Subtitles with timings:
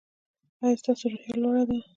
[0.63, 1.77] ایا ستاسو روحیه لوړه ده؟